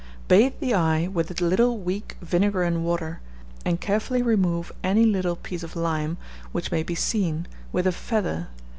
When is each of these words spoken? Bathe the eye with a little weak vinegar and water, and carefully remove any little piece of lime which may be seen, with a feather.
Bathe 0.27 0.53
the 0.59 0.73
eye 0.73 1.05
with 1.07 1.29
a 1.39 1.43
little 1.45 1.77
weak 1.77 2.17
vinegar 2.23 2.63
and 2.63 2.83
water, 2.83 3.21
and 3.63 3.79
carefully 3.79 4.23
remove 4.23 4.71
any 4.83 5.05
little 5.05 5.35
piece 5.35 5.61
of 5.61 5.75
lime 5.75 6.17
which 6.51 6.71
may 6.71 6.81
be 6.81 6.95
seen, 6.95 7.47
with 7.71 7.85
a 7.85 7.91
feather. 7.91 8.47